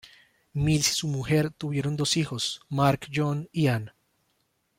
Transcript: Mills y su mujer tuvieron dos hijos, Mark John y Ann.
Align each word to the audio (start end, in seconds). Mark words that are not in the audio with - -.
Mills 0.53 0.89
y 0.89 0.93
su 0.93 1.07
mujer 1.07 1.51
tuvieron 1.51 1.95
dos 1.95 2.17
hijos, 2.17 2.61
Mark 2.69 3.01
John 3.13 3.47
y 3.51 3.67
Ann. 3.67 3.91